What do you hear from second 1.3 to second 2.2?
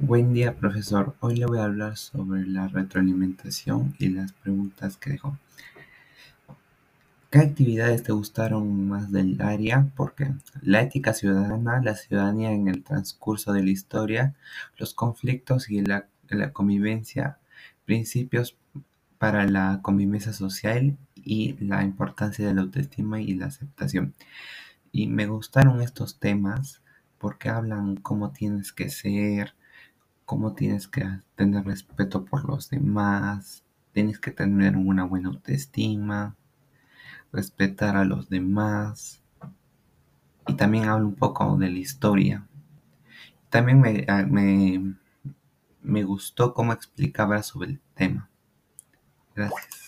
le voy a hablar